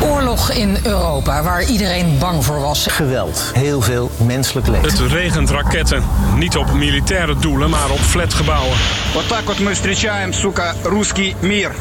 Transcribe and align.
Oorlog 0.00 0.50
in 0.50 0.76
Europa, 0.82 1.42
waar 1.42 1.64
iedereen 1.64 2.18
bang 2.18 2.44
voor 2.44 2.60
was. 2.60 2.86
Geweld, 2.86 3.50
heel 3.52 3.80
veel 3.80 4.10
menselijk 4.16 4.66
leed. 4.66 4.82
Het 4.82 5.00
regent 5.00 5.50
raketten. 5.50 6.02
Niet 6.36 6.56
op 6.56 6.72
militaire 6.72 7.36
doelen, 7.36 7.70
maar 7.70 7.90
op 7.90 7.98
flatgebouwen. 7.98 8.76
Вот 9.12 9.28
так 9.28 9.44
вот 9.44 9.58
мы 9.58 9.74
встречаем, 9.74 10.32
сука, 10.32 10.74
русский 10.82 11.34
мир. 11.40 11.74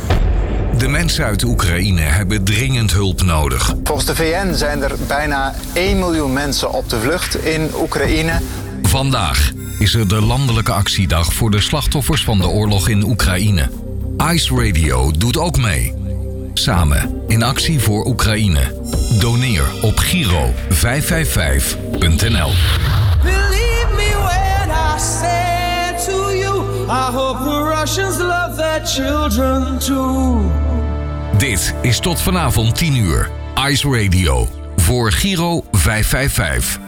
De 0.78 0.88
mensen 0.88 1.26
uit 1.26 1.44
Oekraïne 1.44 2.02
hebben 2.02 2.44
dringend 2.44 2.92
hulp 2.92 3.21
nodig. 3.21 3.74
Volgens 3.83 4.08
de 4.08 4.15
VN 4.15 4.54
zijn 4.54 4.81
er 4.81 4.92
bijna 5.08 5.54
1 5.74 5.99
miljoen 5.99 6.33
mensen 6.33 6.72
op 6.74 6.90
de 6.90 6.99
vlucht 6.99 7.46
in 7.46 7.70
Oekraïne. 7.81 8.42
Vandaag 8.81 9.51
is 9.79 9.94
er 9.94 10.08
de 10.08 10.22
landelijke 10.22 10.72
actiedag 10.72 11.33
voor 11.33 11.51
de 11.51 11.62
slachtoffers 11.62 12.24
van 12.24 12.38
de 12.38 12.47
oorlog 12.47 12.90
in 12.90 13.04
Oekraïne. 13.04 13.70
Ice 14.31 14.56
Radio 14.56 15.12
doet 15.17 15.38
ook 15.38 15.58
mee. 15.58 15.94
Samen 16.59 17.23
in 17.27 17.43
actie 17.43 17.80
voor 17.80 18.06
Oekraïne. 18.06 18.73
Doneer 19.20 19.65
op 19.82 19.98
Giro 19.98 20.52
555.nl. 20.69 22.51
Believe 23.23 23.88
me 23.96 24.15
when 24.24 24.70
I 24.70 24.98
say 24.98 25.95
to 26.06 26.37
you, 26.37 26.84
I 26.88 27.12
hope 27.12 27.45
the 27.45 27.74
Russians 27.79 28.18
love 28.18 28.56
their 28.56 28.87
children 28.87 29.79
too. 29.79 30.41
Dit 31.37 31.74
is 31.82 32.01
tot 32.01 32.20
vanavond 32.20 32.77
10 32.77 32.96
uur. 32.96 33.30
Ice 33.68 33.88
Radio 33.88 34.48
voor 34.77 35.12
Giro 35.12 35.65
555. 35.73 36.88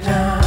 Down. 0.00 0.37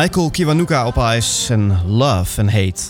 Michael 0.00 0.30
Kiwanuka 0.30 0.86
op 0.86 0.96
Ice 0.96 1.52
en 1.52 1.80
Love 1.86 2.40
and 2.40 2.50
Hate. 2.50 2.82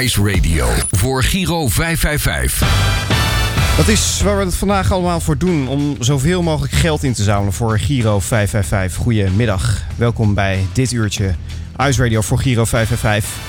Ice 0.00 0.32
Radio 0.32 0.66
voor 0.90 1.22
Giro 1.22 1.68
555. 1.68 3.76
Dat 3.76 3.88
is 3.88 4.20
waar 4.24 4.38
we 4.38 4.44
het 4.44 4.54
vandaag 4.54 4.92
allemaal 4.92 5.20
voor 5.20 5.38
doen. 5.38 5.68
Om 5.68 5.96
zoveel 6.00 6.42
mogelijk 6.42 6.72
geld 6.72 7.02
in 7.02 7.12
te 7.12 7.22
zamelen 7.22 7.52
voor 7.52 7.78
Giro 7.78 8.20
555. 8.20 9.02
Goedemiddag. 9.02 9.82
Welkom 9.96 10.34
bij 10.34 10.66
dit 10.72 10.92
uurtje 10.92 11.34
Ice 11.80 12.02
Radio 12.02 12.20
voor 12.20 12.38
Giro 12.38 12.64
555. 12.64 13.44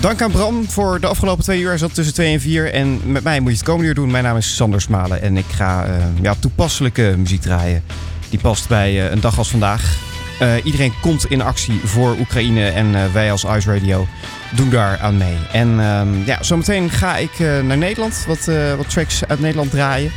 Dank 0.00 0.22
aan 0.22 0.30
Bram 0.30 0.70
voor 0.70 1.00
de 1.00 1.06
afgelopen 1.06 1.44
twee 1.44 1.60
uur. 1.60 1.68
Hij 1.68 1.78
zat 1.78 1.94
tussen 1.94 2.14
2 2.14 2.32
en 2.32 2.40
4. 2.40 2.72
En 2.72 3.12
met 3.12 3.22
mij 3.22 3.40
moet 3.40 3.50
je 3.50 3.56
het 3.56 3.66
komende 3.66 3.88
uur 3.88 3.94
doen. 3.94 4.10
Mijn 4.10 4.24
naam 4.24 4.36
is 4.36 4.56
Sander 4.56 4.80
Smalen. 4.80 5.22
En 5.22 5.36
ik 5.36 5.46
ga 5.48 5.86
uh, 5.86 5.94
ja, 6.22 6.34
toepasselijke 6.38 7.14
muziek 7.18 7.40
draaien. 7.40 7.82
Die 8.30 8.38
past 8.38 8.68
bij 8.68 8.92
uh, 8.92 9.10
een 9.10 9.20
dag 9.20 9.38
als 9.38 9.50
vandaag. 9.50 10.12
Uh, 10.42 10.64
iedereen 10.64 10.92
komt 11.00 11.30
in 11.30 11.42
actie 11.42 11.80
voor 11.84 12.16
Oekraïne. 12.18 12.68
En 12.68 13.12
wij 13.12 13.30
als 13.30 13.44
Ice 13.44 13.72
Radio 13.72 14.06
doen 14.50 14.70
daar 14.70 14.98
aan 14.98 15.16
mee. 15.16 15.36
En 15.52 15.68
uh, 15.78 16.26
ja, 16.26 16.42
zometeen 16.42 16.90
ga 16.90 17.16
ik 17.16 17.38
uh, 17.38 17.60
naar 17.60 17.78
Nederland 17.78 18.24
wat, 18.26 18.50
wat 18.76 18.90
tracks 18.90 19.26
uit 19.26 19.40
Nederland 19.40 19.70
draaien. 19.70 20.12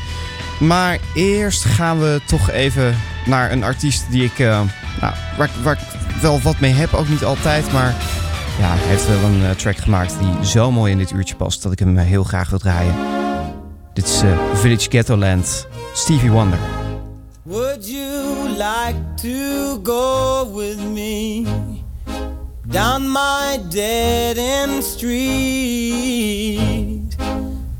Maar 0.59 0.97
eerst 1.13 1.65
gaan 1.65 1.99
we 1.99 2.21
toch 2.25 2.51
even 2.51 2.95
naar 3.25 3.51
een 3.51 3.63
artiest 3.63 4.05
die 4.09 4.23
ik, 4.23 4.37
nou, 4.37 5.13
waar, 5.37 5.77
ik 5.77 6.21
wel 6.21 6.41
wat 6.41 6.59
mee 6.59 6.73
heb. 6.73 6.93
Ook 6.93 7.09
niet 7.09 7.23
altijd, 7.23 7.71
maar 7.71 7.95
ja, 8.59 8.75
hij 8.75 8.87
heeft 8.87 9.07
wel 9.07 9.23
een 9.23 9.55
track 9.55 9.77
gemaakt 9.77 10.19
die 10.19 10.49
zo 10.49 10.71
mooi 10.71 10.91
in 10.91 10.97
dit 10.97 11.11
uurtje 11.11 11.35
past 11.35 11.63
dat 11.63 11.71
ik 11.71 11.79
hem 11.79 11.97
heel 11.97 12.23
graag 12.23 12.49
wil 12.49 12.59
draaien. 12.59 12.95
Dit 13.93 14.05
is 14.05 14.21
Village 14.53 14.89
Ghetto 14.89 15.17
Land, 15.17 15.67
Stevie 15.93 16.31
Wonder. 16.31 16.76
Would 17.47 17.83
you 17.87 18.49
like 18.57 19.17
to 19.17 19.79
go 19.79 20.51
with 20.53 20.79
me? 20.83 21.45
down 22.69 23.07
my 23.07 23.59
dead 23.69 24.37
end 24.37 24.83
street. 24.83 25.15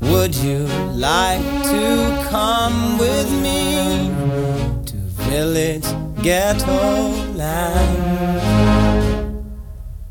Would 0.00 0.34
you 0.34 0.66
like 0.94 1.42
to 1.64 2.26
come 2.30 2.98
with 2.98 3.30
me 3.42 4.10
to 4.86 4.96
village 5.30 5.86
ghetto 6.22 7.10
land? 7.34 8.40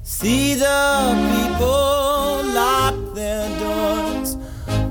See 0.03 0.53
the 0.53 1.15
people 1.33 2.43
lock 2.53 2.95
their 3.15 3.49
doors 3.59 4.37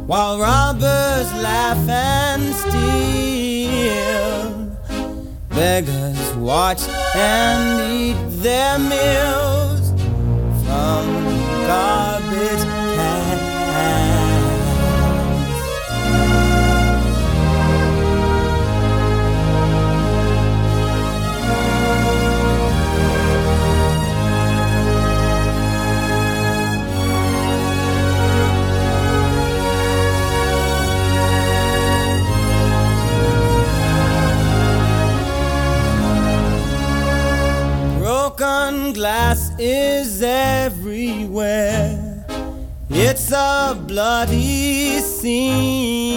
while 0.06 0.38
robbers 0.38 1.32
laugh 1.34 1.88
and 1.88 2.54
steal. 2.54 3.55
Beggars 5.56 6.34
watch 6.34 6.82
and 7.14 7.80
eat 7.90 8.15
is 39.58 40.22
everywhere. 40.22 42.24
It's 42.88 43.32
a 43.32 43.74
bloody 43.86 45.00
scene. 45.00 46.08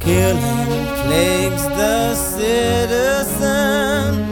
Killing 0.00 0.86
plagues 1.04 1.62
the 1.64 2.14
citizens 2.14 3.18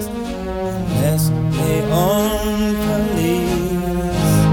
unless 0.06 1.28
they 1.56 1.82
own 1.90 2.74
police. 2.86 4.46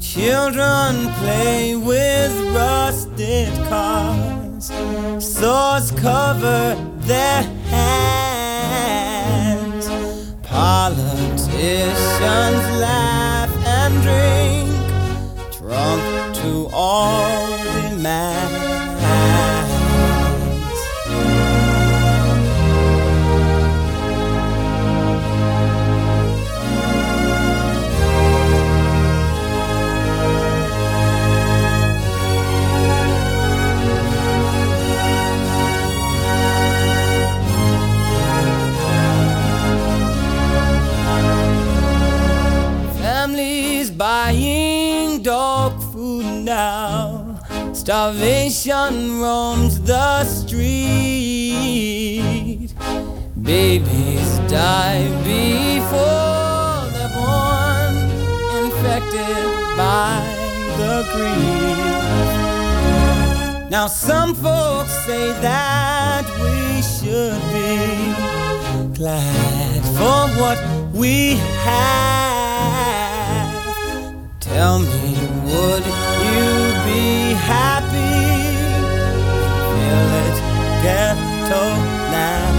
Children 0.00 1.08
play 1.14 1.74
with 1.76 2.32
rusted 2.54 3.52
cars. 3.68 4.70
Swords 5.18 5.90
cover 5.92 6.76
their 7.00 7.42
Politicians 10.82 12.64
laugh 12.82 13.52
and 13.64 14.02
drink, 14.02 14.68
drunk 15.56 16.34
to 16.34 16.68
all 16.72 17.56
demands. 17.88 18.41
Families 18.41 18.41
Starvation 47.82 49.18
roams 49.18 49.80
the 49.80 50.22
street. 50.22 50.62
Babies 53.42 54.38
die 54.46 55.08
before 55.24 56.86
they're 56.94 57.10
born, 57.18 57.94
infected 58.62 59.50
by 59.76 60.22
the 60.78 61.02
greed. 61.10 62.30
Now, 63.68 63.88
some 63.88 64.36
folks 64.36 64.92
say 65.04 65.32
that 65.42 66.24
we 66.40 66.82
should 66.82 67.42
be 67.50 68.94
glad 68.94 69.82
for 69.98 70.28
what 70.40 70.58
we 70.94 71.34
have. 71.64 72.52
Tell 74.38 74.78
me, 74.78 75.16
would 75.46 76.11
get 80.82 81.14
to 81.48 81.60
now. 82.10 82.51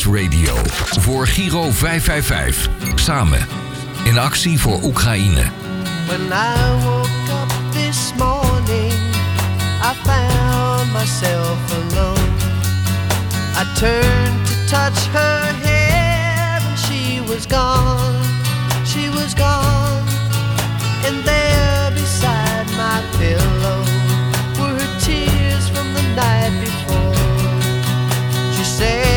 Ice 0.00 0.10
Radio 0.10 0.54
voor 1.00 1.26
Giro 1.26 1.70
555. 1.70 2.68
Samen 2.94 3.46
in 4.04 4.18
actie 4.18 4.60
voor 4.60 4.82
Oekraïne. 4.82 5.42
When 6.06 6.20
I 6.20 6.84
woke 6.84 7.08
up 7.42 7.52
this 7.72 8.12
morning, 8.16 8.92
I 9.82 9.92
found 10.04 10.92
myself 10.92 11.58
alone. 11.72 12.30
I 13.56 13.64
turned 13.78 14.46
to 14.46 14.54
touch 14.66 15.06
her 15.12 15.54
hair, 15.62 16.60
and 16.68 16.78
she 16.78 17.20
was 17.26 17.46
gone. 17.46 18.16
She 18.84 19.10
was 19.10 19.34
gone. 19.34 20.02
And 21.06 21.24
there 21.24 21.90
beside 21.94 22.66
my 22.76 23.02
pillow 23.18 23.84
were 24.58 24.80
her 24.80 25.00
tears 25.00 25.68
from 25.68 25.92
the 25.94 26.02
night 26.14 26.60
before. 26.60 27.14
She 28.56 28.64
said, 28.64 29.09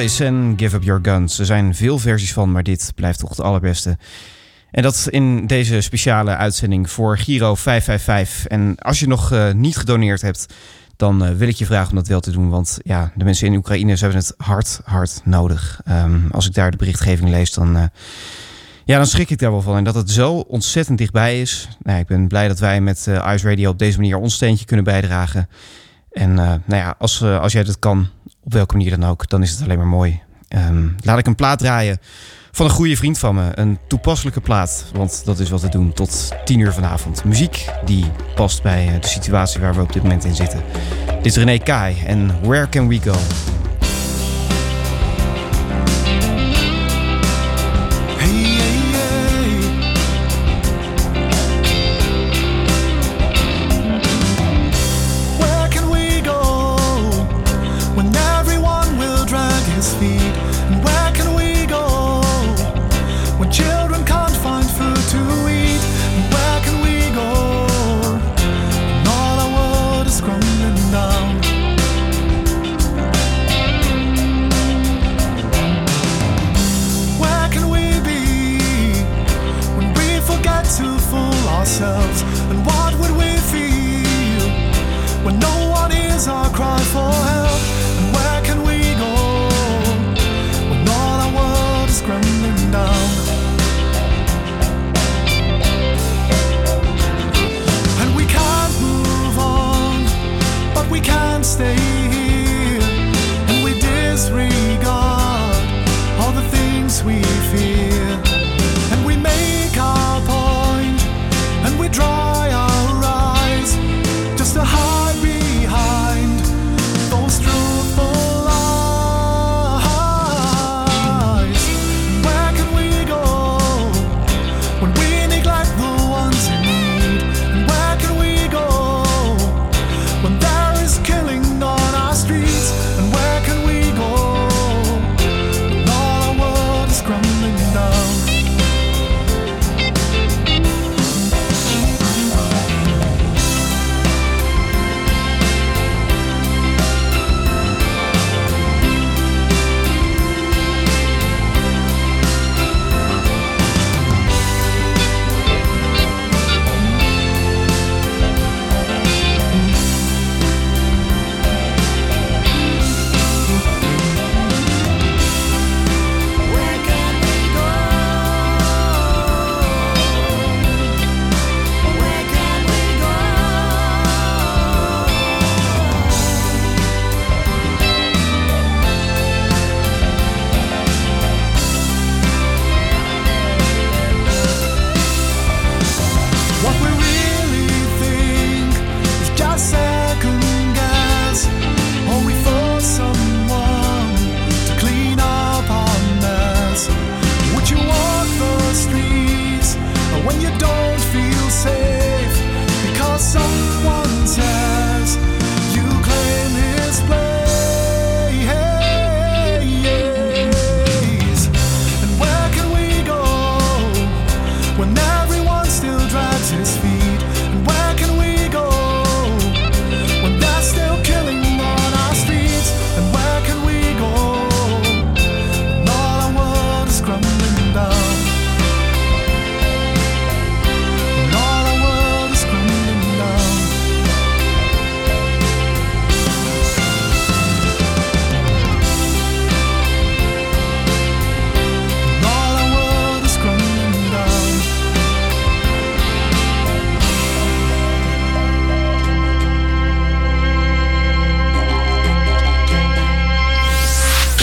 En 0.00 0.54
Give 0.56 0.76
Up 0.76 0.82
Your 0.82 1.00
Guns. 1.02 1.38
Er 1.38 1.46
zijn 1.46 1.74
veel 1.74 1.98
versies 1.98 2.32
van, 2.32 2.52
maar 2.52 2.62
dit 2.62 2.92
blijft 2.94 3.18
toch 3.18 3.28
het 3.28 3.40
allerbeste. 3.40 3.98
En 4.70 4.82
dat 4.82 5.06
in 5.10 5.46
deze 5.46 5.80
speciale 5.80 6.36
uitzending 6.36 6.90
voor 6.90 7.18
Giro 7.18 7.54
555. 7.54 8.46
En 8.46 8.76
als 8.78 9.00
je 9.00 9.06
nog 9.06 9.32
eh, 9.32 9.52
niet 9.52 9.76
gedoneerd 9.76 10.22
hebt, 10.22 10.54
dan 10.96 11.24
eh, 11.24 11.30
wil 11.30 11.48
ik 11.48 11.56
je 11.56 11.66
vragen 11.66 11.90
om 11.90 11.96
dat 11.96 12.06
wel 12.06 12.20
te 12.20 12.30
doen. 12.30 12.50
Want 12.50 12.78
ja, 12.82 13.12
de 13.14 13.24
mensen 13.24 13.46
in 13.46 13.54
Oekraïne 13.56 13.96
hebben 13.96 14.18
het 14.18 14.34
hard, 14.36 14.80
hard 14.84 15.20
nodig. 15.24 15.80
Ehm, 15.84 16.30
als 16.30 16.46
ik 16.46 16.54
daar 16.54 16.70
de 16.70 16.76
berichtgeving 16.76 17.30
lees, 17.30 17.52
dan, 17.52 17.76
eh, 17.76 17.84
ja, 18.84 18.96
dan 18.96 19.06
schrik 19.06 19.30
ik 19.30 19.38
daar 19.38 19.50
wel 19.50 19.62
van. 19.62 19.76
En 19.76 19.84
dat 19.84 19.94
het 19.94 20.10
zo 20.10 20.32
ontzettend 20.32 20.98
dichtbij 20.98 21.40
is. 21.40 21.68
Nou, 21.82 21.98
ik 21.98 22.06
ben 22.06 22.28
blij 22.28 22.48
dat 22.48 22.58
wij 22.58 22.80
met 22.80 22.98
Ice 23.06 23.48
Radio 23.48 23.70
op 23.70 23.78
deze 23.78 23.98
manier 23.98 24.16
ons 24.16 24.34
steentje 24.34 24.64
kunnen 24.64 24.84
bijdragen. 24.84 25.48
En 26.10 26.38
eh, 26.38 26.46
nou 26.46 26.82
ja, 26.82 26.94
als, 26.98 27.22
eh, 27.22 27.40
als 27.40 27.52
jij 27.52 27.64
dat 27.64 27.78
kan, 27.78 28.08
op 28.44 28.52
welke 28.52 28.76
manier 28.76 28.98
dan 28.98 29.10
ook, 29.10 29.28
dan 29.28 29.42
is 29.42 29.50
het 29.50 29.62
alleen 29.62 29.78
maar 29.78 29.86
mooi. 29.86 30.20
Ehm, 30.48 30.88
laat 31.00 31.18
ik 31.18 31.26
een 31.26 31.34
plaat 31.34 31.58
draaien 31.58 31.98
van 32.50 32.66
een 32.66 32.72
goede 32.72 32.96
vriend 32.96 33.18
van 33.18 33.34
me. 33.34 33.50
Een 33.54 33.78
toepasselijke 33.88 34.40
plaat, 34.40 34.84
want 34.92 35.22
dat 35.24 35.38
is 35.38 35.50
wat 35.50 35.60
we 35.60 35.68
doen 35.68 35.92
tot 35.92 36.32
10 36.44 36.58
uur 36.58 36.72
vanavond. 36.72 37.24
Muziek 37.24 37.66
die 37.84 38.04
past 38.34 38.62
bij 38.62 38.88
eh, 38.88 39.00
de 39.00 39.08
situatie 39.08 39.60
waar 39.60 39.74
we 39.74 39.80
op 39.80 39.92
dit 39.92 40.02
moment 40.02 40.24
in 40.24 40.34
zitten. 40.34 40.62
Dit 41.06 41.26
is 41.26 41.36
René 41.36 41.58
Kai 41.58 42.02
en 42.06 42.40
Where 42.42 42.68
Can 42.68 42.88
We 42.88 43.00
Go? 43.00 43.14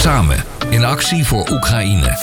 Samen 0.08 0.43
in 0.70 0.86
actie 0.86 1.26
voor 1.26 1.50
Oekraïne. 1.52 2.17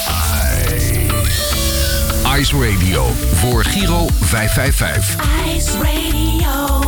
ICE 2.39 2.71
Radio 2.71 3.07
voor 3.35 3.65
Giro 3.65 4.07
555. 4.21 5.25
ICE 5.55 5.79
Radio. 5.79 6.84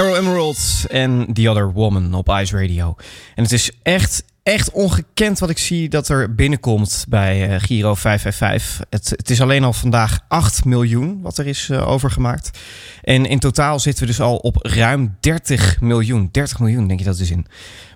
Carol 0.00 0.16
Emerald 0.16 0.86
en 0.88 1.32
The 1.32 1.50
Other 1.50 1.72
Woman 1.72 2.14
op 2.14 2.28
Ice 2.28 2.56
Radio. 2.56 2.96
En 3.34 3.42
het 3.42 3.52
is 3.52 3.70
echt, 3.82 4.24
echt 4.42 4.70
ongekend 4.70 5.38
wat 5.38 5.50
ik 5.50 5.58
zie 5.58 5.88
dat 5.88 6.08
er 6.08 6.34
binnenkomt 6.34 7.04
bij 7.08 7.48
eh, 7.48 7.60
Giro 7.60 7.94
555. 7.94 8.86
Het, 8.90 9.10
het 9.10 9.30
is 9.30 9.40
alleen 9.40 9.64
al 9.64 9.72
vandaag 9.72 10.18
8 10.28 10.64
miljoen 10.64 11.20
wat 11.22 11.38
er 11.38 11.46
is 11.46 11.68
eh, 11.70 11.88
overgemaakt. 11.88 12.58
En 13.02 13.26
in 13.26 13.38
totaal 13.38 13.78
zitten 13.78 14.02
we 14.02 14.08
dus 14.08 14.20
al 14.20 14.36
op 14.36 14.56
ruim 14.56 15.16
30 15.20 15.80
miljoen. 15.80 16.28
30 16.32 16.58
miljoen 16.58 16.86
denk 16.86 16.98
je 16.98 17.04
dat 17.04 17.18
is 17.18 17.30
in. 17.30 17.46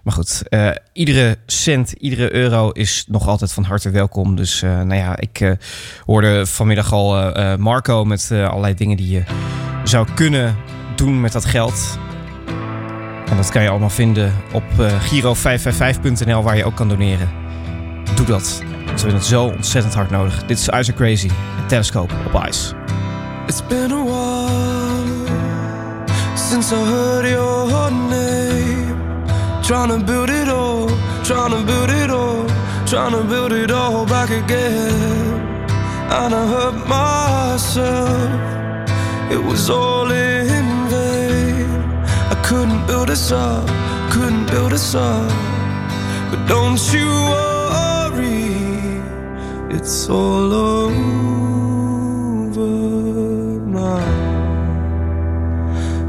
Maar 0.02 0.14
goed, 0.14 0.42
eh, 0.48 0.70
iedere 0.92 1.38
cent, 1.46 1.92
iedere 1.92 2.34
euro 2.34 2.70
is 2.70 3.04
nog 3.08 3.28
altijd 3.28 3.52
van 3.52 3.64
harte 3.64 3.90
welkom. 3.90 4.36
Dus 4.36 4.60
nou 4.60 4.94
ja, 4.94 5.18
ik 5.18 5.56
hoorde 6.04 6.46
vanmiddag 6.46 6.92
al 6.92 7.32
Marco 7.56 8.04
met 8.04 8.28
allerlei 8.30 8.74
dingen 8.74 8.96
die 8.96 9.10
je 9.10 9.22
zou 9.84 10.06
kunnen 10.14 10.56
doen 10.98 11.20
met 11.20 11.32
dat 11.32 11.44
geld. 11.44 11.98
En 13.30 13.36
dat 13.36 13.50
kan 13.50 13.62
je 13.62 13.68
allemaal 13.68 13.90
vinden 13.90 14.32
op 14.52 14.64
eh, 14.78 14.86
giro555.nl 14.86 16.42
waar 16.42 16.56
je 16.56 16.64
ook 16.64 16.74
kan 16.74 16.88
doneren. 16.88 17.28
Doe 18.14 18.26
dat. 18.26 18.62
We 18.84 18.90
hebben 19.00 19.14
het 19.14 19.24
zo 19.24 19.44
ontzettend 19.44 19.94
hard 19.94 20.10
nodig. 20.10 20.44
Dit 20.46 20.58
is 20.58 20.68
Isaac 20.68 20.94
Crazy, 20.96 21.28
een 21.28 21.66
telescoop 21.66 22.12
op 22.26 22.46
Ice. 22.48 22.74
It's 23.46 23.66
been 23.66 23.92
a 23.92 24.04
while 24.04 25.26
since 26.34 26.74
I 26.74 26.78
heard 26.78 27.28
your 27.28 27.90
name. 27.90 28.96
Trying 29.62 29.88
to 29.88 30.04
build 30.04 30.28
it 30.28 30.48
all, 30.48 30.88
trying 31.22 31.50
to 31.50 31.64
build 31.64 31.90
it 31.90 32.10
all, 32.10 32.44
trying 32.84 33.12
to 33.12 33.24
build 33.24 33.52
it 33.52 33.70
all 33.70 34.04
back 34.04 34.30
again. 34.30 35.40
And 36.10 36.34
I 36.34 36.46
hurt 36.46 36.86
myself, 36.86 38.30
it 39.30 39.42
was 39.42 39.70
all 39.70 40.10
in 40.10 40.73
couldn't 42.54 42.86
build 42.86 43.10
us 43.10 43.32
up, 43.32 43.66
couldn't 44.12 44.46
build 44.46 44.72
us 44.72 44.94
up. 44.94 45.28
But 46.30 46.46
don't 46.46 46.80
you 46.94 47.08
worry, 47.34 48.54
it's 49.76 50.08
all 50.08 50.52
over 50.52 51.00
now. 53.80 54.06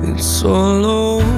It's 0.03 0.43
all 0.43 0.85
over. 0.85 1.34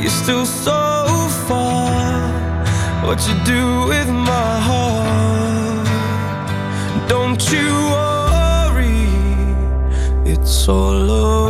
You're 0.00 0.10
still 0.24 0.46
so 0.46 1.06
far. 1.46 2.30
What 3.04 3.18
you 3.28 3.34
do 3.44 3.86
with 3.88 4.08
my 4.08 4.60
heart? 4.68 5.88
Don't 7.08 7.42
you 7.52 7.68
worry, 7.96 9.08
it's 10.24 10.68
all 10.68 11.10
over 11.10 11.41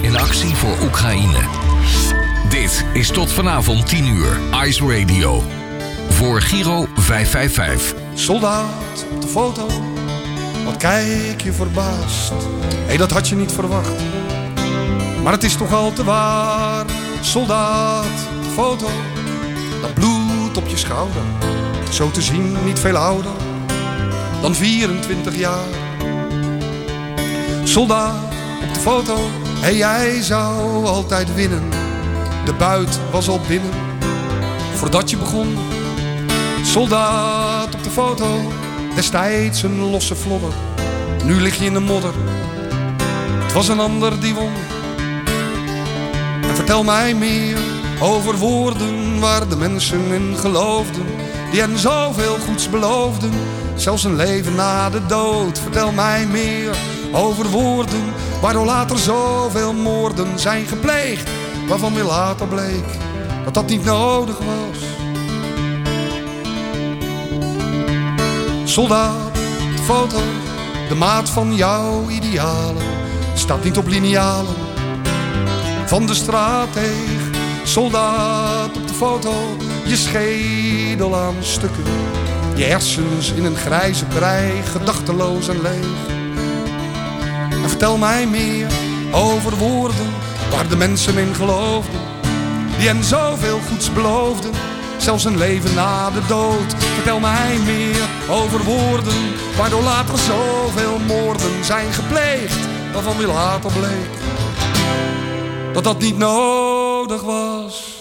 In 0.00 0.16
actie 0.16 0.54
voor 0.54 0.76
Oekraïne. 0.82 1.38
Dit 2.48 2.84
is 2.92 3.08
tot 3.10 3.32
vanavond 3.32 3.88
10 3.88 4.06
uur 4.06 4.40
Ice 4.66 4.86
Radio. 4.86 5.42
Voor 6.08 6.40
Giro 6.40 6.86
555. 6.94 7.94
Soldaat 8.14 9.06
op 9.12 9.20
de 9.20 9.28
foto, 9.28 9.66
wat 10.64 10.76
kijk 10.76 11.40
je 11.40 11.52
verbaasd. 11.52 12.32
Hé, 12.86 12.96
dat 12.96 13.10
had 13.10 13.28
je 13.28 13.36
niet 13.36 13.52
verwacht. 13.52 14.02
Maar 15.22 15.32
het 15.32 15.44
is 15.44 15.56
toch 15.56 15.72
al 15.72 15.92
te 15.92 16.04
waar. 16.04 16.84
Soldaat 17.20 18.28
foto, 18.54 18.88
dat 19.80 19.94
bloed 19.94 20.56
op 20.56 20.66
je 20.66 20.76
schouder. 20.76 21.22
Zo 21.90 22.10
te 22.10 22.22
zien 22.22 22.56
niet 22.64 22.78
veel 22.78 22.96
ouder 22.96 23.32
dan 24.40 24.54
24 24.54 25.36
jaar. 25.36 25.66
Soldaat 27.64 28.32
op 28.68 28.74
de 28.74 28.80
foto, 28.80 29.18
hé, 29.60 29.68
jij 29.68 30.22
zou 30.22 30.84
altijd 30.86 31.34
winnen. 31.34 31.62
De 32.44 32.52
buit 32.52 32.98
was 33.10 33.28
al 33.28 33.40
binnen, 33.48 33.70
voordat 34.74 35.10
je 35.10 35.16
begon. 35.16 35.56
Soldaat 36.62 37.74
op 37.74 37.82
de 37.82 37.90
foto, 37.90 38.52
destijds 38.94 39.62
een 39.62 39.78
losse 39.78 40.14
vlodder. 40.14 40.52
Nu 41.24 41.40
lig 41.40 41.58
je 41.58 41.64
in 41.64 41.72
de 41.72 41.80
modder. 41.80 42.14
Het 43.42 43.52
was 43.52 43.68
een 43.68 43.80
ander 43.80 44.20
die 44.20 44.34
won. 44.34 44.52
En 46.42 46.54
vertel 46.54 46.84
mij 46.84 47.14
meer 47.14 47.58
over 48.00 48.36
woorden 48.36 49.20
waar 49.20 49.48
de 49.48 49.56
mensen 49.56 50.00
in 50.12 50.36
geloofden. 50.36 51.06
Die 51.50 51.60
hen 51.60 51.78
zoveel 51.78 52.36
goeds 52.46 52.70
beloofden, 52.70 53.30
zelfs 53.74 54.04
een 54.04 54.16
leven 54.16 54.54
na 54.54 54.90
de 54.90 55.06
dood. 55.06 55.58
Vertel 55.58 55.92
mij 55.92 56.26
meer 56.26 56.76
over 57.14 57.46
woorden 57.46 58.12
waardoor 58.40 58.64
later 58.64 58.98
zoveel 58.98 59.72
moorden 59.72 60.38
zijn 60.38 60.66
gepleegd. 60.66 61.30
Waarvan 61.68 61.94
weer 61.94 62.04
later 62.04 62.46
bleek 62.46 62.84
dat 63.44 63.54
dat 63.54 63.66
niet 63.66 63.84
nodig 63.84 64.38
was. 64.38 64.78
Soldaat, 68.64 69.34
de 69.76 69.82
foto, 69.82 70.20
de 70.88 70.94
maat 70.94 71.30
van 71.30 71.54
jouw 71.54 72.08
idealen 72.08 72.82
staat 73.34 73.64
niet 73.64 73.78
op 73.78 73.86
linealen 73.86 74.54
van 75.86 76.06
de 76.06 76.14
straatdeeg. 76.14 77.32
Soldaat 77.64 78.76
op 78.76 78.88
de 78.88 78.94
foto, 78.94 79.34
je 79.84 79.96
schedel 79.96 81.16
aan 81.16 81.36
stukken. 81.40 81.84
Je 82.54 82.64
hersens 82.64 83.32
in 83.32 83.44
een 83.44 83.56
grijze 83.56 84.04
brei, 84.04 84.62
gedachteloos 84.62 85.48
en 85.48 85.62
leeg. 85.62 86.13
Vertel 87.84 88.02
mij 88.02 88.26
meer 88.26 88.66
over 89.12 89.56
woorden 89.56 90.12
waar 90.50 90.68
de 90.68 90.76
mensen 90.76 91.18
in 91.18 91.34
geloofden. 91.34 92.00
Die 92.78 92.88
hen 92.88 93.04
zoveel 93.04 93.58
goeds 93.68 93.92
beloofden, 93.92 94.50
zelfs 94.96 95.24
een 95.24 95.38
leven 95.38 95.74
na 95.74 96.10
de 96.10 96.20
dood. 96.28 96.74
Vertel 96.94 97.20
mij 97.20 97.58
meer 97.64 98.08
over 98.30 98.64
woorden 98.64 99.34
waardoor 99.56 99.82
later 99.82 100.18
zoveel 100.18 100.98
moorden 100.98 101.64
zijn 101.64 101.92
gepleegd. 101.92 102.58
Waarvan 102.92 103.16
weer 103.16 103.26
later 103.26 103.72
bleek 103.72 104.10
dat 105.72 105.84
dat 105.84 105.98
niet 105.98 106.18
nodig 106.18 107.22
was. 107.22 107.93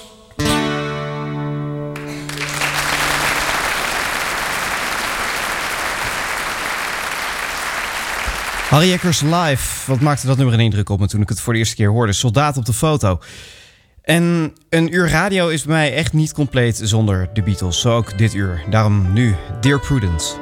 Harry 8.73 8.91
Eckers 8.91 9.21
live. 9.21 9.91
Wat 9.91 9.99
maakte 9.99 10.27
dat 10.27 10.38
nummer 10.38 10.55
een 10.55 10.62
indruk 10.62 10.89
op 10.89 10.99
me 10.99 11.07
toen 11.07 11.21
ik 11.21 11.29
het 11.29 11.41
voor 11.41 11.53
de 11.53 11.59
eerste 11.59 11.75
keer 11.75 11.89
hoorde? 11.89 12.13
Soldaat 12.13 12.57
op 12.57 12.65
de 12.65 12.73
foto. 12.73 13.19
En 14.01 14.53
een 14.69 14.93
uur 14.93 15.09
radio 15.09 15.47
is 15.47 15.63
bij 15.63 15.75
mij 15.75 15.93
echt 15.93 16.13
niet 16.13 16.33
compleet 16.33 16.79
zonder 16.83 17.29
de 17.33 17.41
Beatles. 17.41 17.81
Zo 17.81 17.95
ook 17.95 18.17
dit 18.17 18.33
uur. 18.33 18.63
Daarom 18.69 19.13
nu 19.13 19.36
Dear 19.62 19.79
Prudence. 19.79 20.36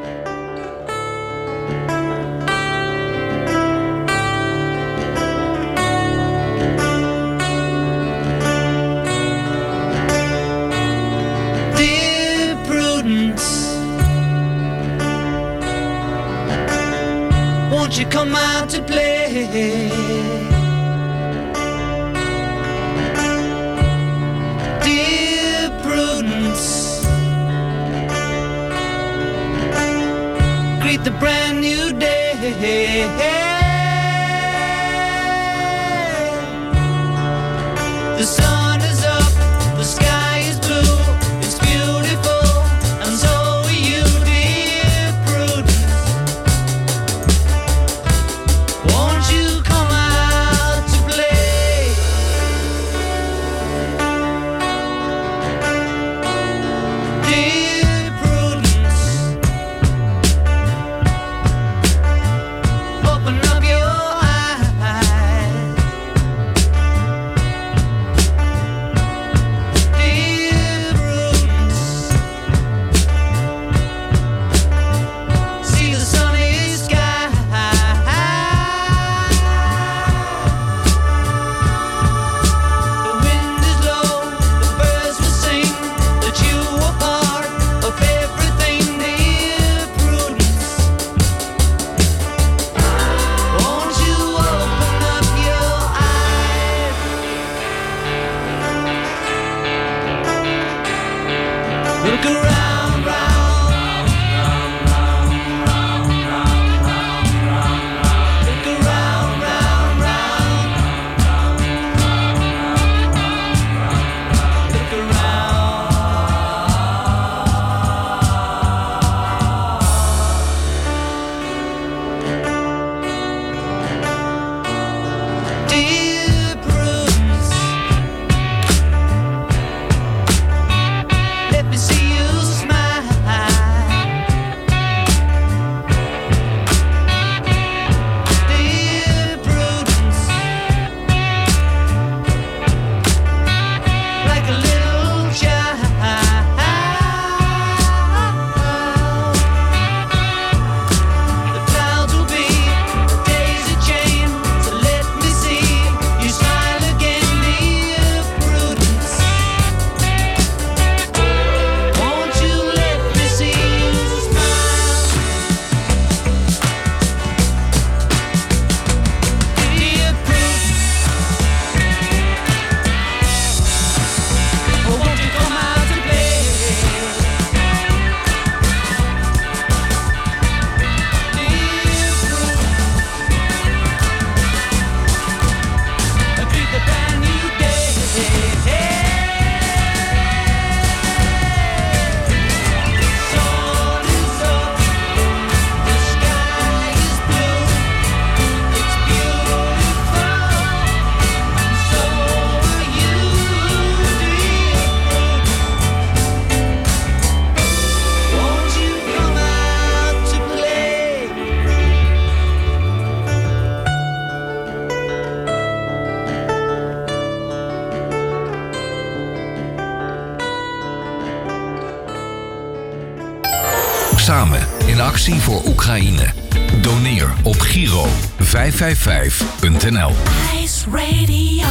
555.nl. 228.82 230.12
Ice 230.58 230.88
Radio. 230.88 231.68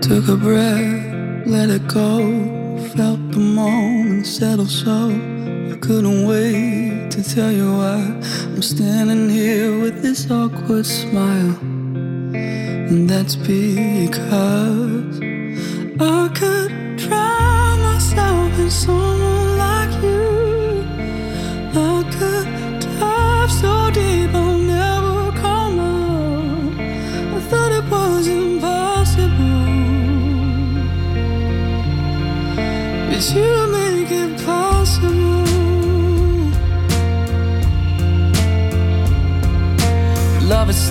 Took 0.00 0.26
a 0.26 0.36
breath, 0.36 1.46
let 1.46 1.70
it 1.70 1.86
go. 1.86 2.18
Felt 2.96 3.30
the 3.30 3.38
moment 3.38 4.26
settle 4.26 4.66
so. 4.66 5.10
I 5.72 5.76
couldn't 5.76 6.26
wait 6.26 7.12
to 7.12 7.22
tell 7.22 7.52
you 7.52 7.76
why 7.76 8.02
I'm 8.42 8.60
standing 8.60 9.30
here 9.30 9.78
with 9.78 10.02
this 10.02 10.28
awkward 10.28 10.84
smile. 10.84 11.56
And 12.90 13.08
that's 13.08 13.36
because 13.36 15.20
I 16.00 16.28
could 16.34 16.96
drown 16.96 17.82
myself 17.82 18.58
in 18.58 18.68
someone 18.68 19.25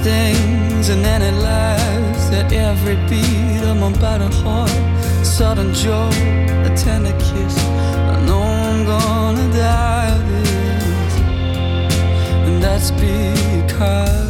stings 0.06 0.90
and 0.90 1.04
then 1.04 1.22
it 1.24 1.36
laughs 1.42 2.26
at 2.40 2.54
every 2.54 2.96
beat 3.10 3.64
of 3.70 3.76
my 3.84 3.92
battered 4.02 4.36
heart. 4.44 4.70
Sudden 5.26 5.74
joy, 5.74 6.16
a 6.70 6.72
tender 6.84 7.16
kiss. 7.26 7.58
I 8.14 8.18
know 8.28 8.44
I'm 8.44 8.86
gonna 8.94 9.48
die 9.52 10.18
this, 10.30 11.14
and 12.48 12.58
that's 12.64 12.92
because 12.92 14.25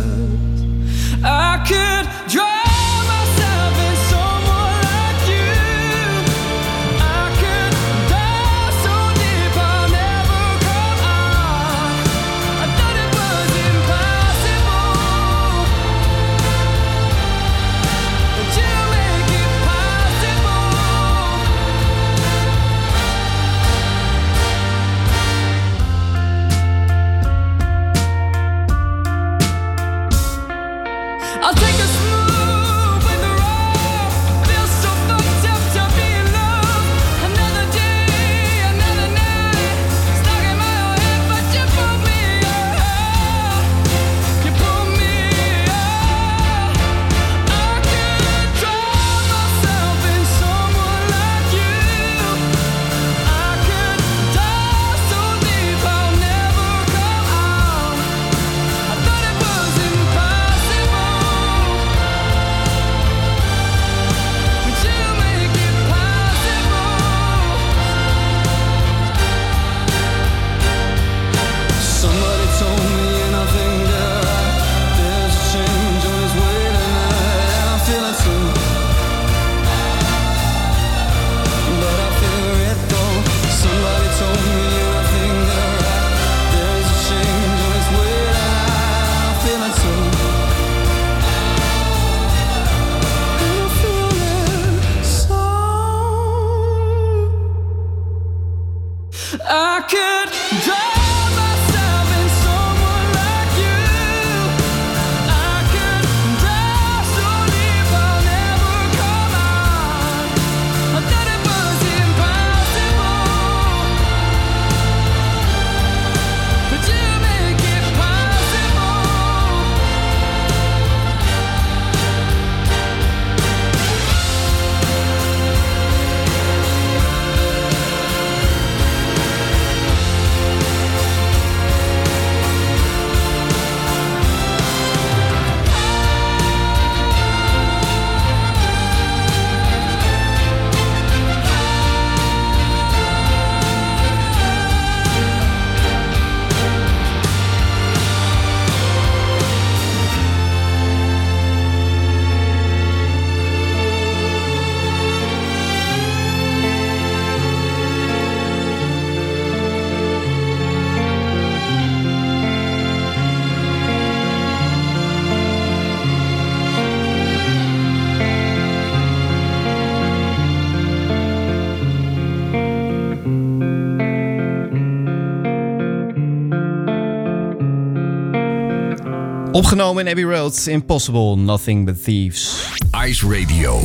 Opgenomen 179.56 180.06
in 180.06 180.12
Abbey 180.12 180.24
Road, 180.24 180.68
Impossible, 180.68 181.36
Nothing 181.36 181.86
But 181.86 182.04
Thieves. 182.04 182.70
Ice 183.06 183.28
Radio. 183.28 183.80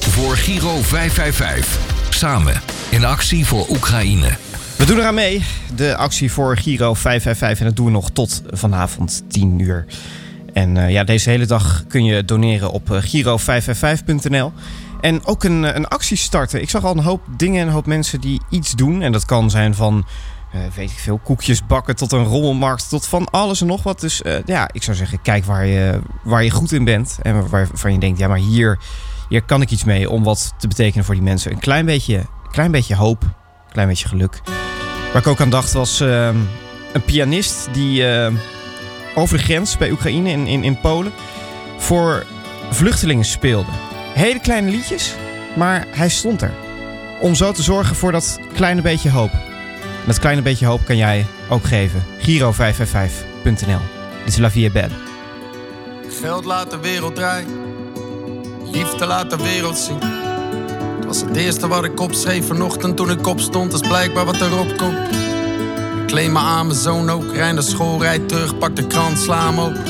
Voor 0.00 0.36
Giro 0.36 0.76
555. 0.82 1.78
Samen 2.10 2.60
in 2.90 3.04
actie 3.04 3.46
voor 3.46 3.66
Oekraïne. 3.70 4.28
We 4.76 4.84
doen 4.86 4.98
eraan 4.98 5.14
mee. 5.14 5.44
De 5.74 5.96
actie 5.96 6.32
voor 6.32 6.56
Giro 6.56 6.94
555. 6.94 7.58
En 7.58 7.64
dat 7.66 7.76
doen 7.76 7.84
we 7.84 7.90
nog 7.90 8.10
tot 8.10 8.42
vanavond 8.50 9.22
10 9.28 9.58
uur. 9.58 9.86
En 10.52 10.76
eh, 10.76 10.90
ja, 10.90 11.04
deze 11.04 11.30
hele 11.30 11.46
dag 11.46 11.84
kun 11.88 12.04
je 12.04 12.24
doneren 12.24 12.70
op 12.70 12.90
eh, 12.90 13.02
giro555.nl. 13.02 14.52
En 15.00 15.24
ook 15.24 15.44
een, 15.44 15.64
eh, 15.64 15.74
een 15.74 15.88
actie 15.88 16.16
starten. 16.16 16.62
Ik 16.62 16.70
zag 16.70 16.84
al 16.84 16.96
een 16.96 17.04
hoop 17.04 17.22
dingen 17.36 17.60
en 17.60 17.66
een 17.66 17.72
hoop 17.72 17.86
mensen 17.86 18.20
die 18.20 18.40
iets 18.50 18.72
doen. 18.72 19.02
En 19.02 19.12
dat 19.12 19.24
kan 19.24 19.50
zijn 19.50 19.74
van, 19.74 20.06
weet 20.74 20.90
ik 20.90 20.98
veel, 20.98 21.18
koekjes 21.18 21.66
bakken 21.66 21.96
tot 21.96 22.12
een 22.12 22.24
rommelmarkt. 22.24 22.88
Tot 22.88 23.06
van 23.06 23.30
alles 23.30 23.60
en 23.60 23.66
nog 23.66 23.82
wat. 23.82 24.00
Dus 24.00 24.22
eh, 24.22 24.34
ja, 24.44 24.68
ik 24.72 24.82
zou 24.82 24.96
zeggen, 24.96 25.22
kijk 25.22 25.44
waar 25.44 25.66
je, 25.66 26.00
waar 26.22 26.44
je 26.44 26.50
goed 26.50 26.72
in 26.72 26.84
bent. 26.84 27.18
En 27.22 27.34
waar- 27.34 27.48
waarvan 27.50 27.92
je 27.92 27.98
denkt, 27.98 28.18
ja, 28.18 28.28
maar 28.28 28.38
hier, 28.38 28.78
hier 29.28 29.42
kan 29.42 29.62
ik 29.62 29.70
iets 29.70 29.84
mee 29.84 30.10
om 30.10 30.24
wat 30.24 30.52
te 30.58 30.68
betekenen 30.68 31.04
voor 31.04 31.14
die 31.14 31.22
mensen. 31.24 31.52
Een 31.52 31.58
klein 31.58 31.86
beetje, 31.86 32.26
klein 32.50 32.70
beetje 32.70 32.96
hoop, 32.96 33.22
een 33.22 33.72
klein 33.72 33.88
beetje 33.88 34.08
geluk. 34.08 34.40
Waar 35.12 35.22
ik 35.22 35.26
ook 35.28 35.40
aan 35.40 35.50
dacht 35.50 35.72
was 35.72 36.00
eh, 36.00 36.26
een 36.92 37.04
pianist 37.04 37.68
die 37.72 38.06
eh, 38.08 38.32
over 39.14 39.36
de 39.36 39.42
grens 39.44 39.76
bij 39.76 39.90
Oekraïne 39.90 40.30
in, 40.30 40.46
in, 40.46 40.64
in 40.64 40.80
Polen 40.80 41.12
voor 41.78 42.26
vluchtelingen 42.70 43.24
speelde. 43.24 43.70
Hele 44.14 44.40
kleine 44.40 44.70
liedjes, 44.70 45.14
maar 45.56 45.86
hij 45.90 46.08
stond 46.08 46.42
er. 46.42 46.52
Om 47.20 47.34
zo 47.34 47.52
te 47.52 47.62
zorgen 47.62 47.96
voor 47.96 48.12
dat 48.12 48.38
kleine 48.54 48.82
beetje 48.82 49.10
hoop. 49.10 49.30
Dat 50.06 50.18
kleine 50.18 50.42
beetje 50.42 50.66
hoop 50.66 50.84
kan 50.84 50.96
jij 50.96 51.26
ook 51.48 51.64
geven. 51.64 52.04
Giro555.nl. 52.18 53.80
Dit 54.24 54.26
is 54.26 54.38
La 54.38 54.50
est 54.54 54.72
Belle. 54.72 54.94
Geld 56.20 56.44
laat 56.44 56.70
de 56.70 56.78
wereld 56.78 57.14
draaien. 57.14 57.48
Liefde 58.72 59.06
laat 59.06 59.30
de 59.30 59.36
wereld 59.36 59.78
zien. 59.78 59.98
Het 60.96 61.04
was 61.04 61.20
het 61.20 61.36
eerste 61.36 61.68
wat 61.68 61.84
ik 61.84 62.00
opschreef 62.00 62.46
vanochtend 62.46 62.96
toen 62.96 63.10
ik 63.10 63.26
opstond. 63.26 63.70
Dat 63.70 63.80
is 63.80 63.88
blijkbaar 63.88 64.24
wat 64.24 64.40
erop 64.40 64.76
komt. 64.76 64.98
Ik 66.00 66.06
kleem 66.06 66.32
me 66.32 66.38
aan 66.38 66.66
mijn 66.66 66.78
zoon 66.78 67.10
ook. 67.10 67.34
Rij 67.34 67.52
naar 67.52 67.62
school, 67.62 68.02
rijd 68.02 68.28
terug, 68.28 68.58
pak 68.58 68.76
de 68.76 68.86
krant, 68.86 69.18
sla 69.18 69.46
hem 69.46 69.60
open. 69.60 69.84